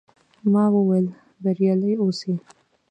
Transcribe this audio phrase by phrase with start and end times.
[0.51, 1.07] ما وویل،
[1.43, 2.33] بریالي اوسئ.